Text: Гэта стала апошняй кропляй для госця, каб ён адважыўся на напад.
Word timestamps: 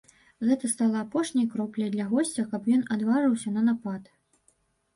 Гэта 0.47 0.69
стала 0.71 1.03
апошняй 1.05 1.45
кропляй 1.51 1.93
для 1.97 2.09
госця, 2.15 2.47
каб 2.55 2.67
ён 2.79 2.83
адважыўся 2.99 3.49
на 3.59 3.69
напад. 3.69 4.13